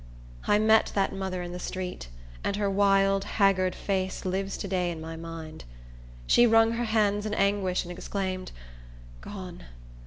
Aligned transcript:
I 0.47 0.57
met 0.57 0.91
that 0.95 1.13
mother 1.13 1.43
in 1.43 1.51
the 1.51 1.59
street, 1.59 2.07
and 2.43 2.55
her 2.55 2.71
wild, 2.71 3.23
haggard 3.23 3.75
face 3.75 4.25
lives 4.25 4.57
to 4.57 4.67
day 4.67 4.89
in 4.89 4.99
my 4.99 5.15
mind. 5.15 5.63
She 6.25 6.47
wrung 6.47 6.71
her 6.71 6.85
hands 6.85 7.27
in 7.27 7.35
anguish, 7.35 7.83
and 7.85 7.91
exclaimed, 7.91 8.51
"Gone! 9.21 9.63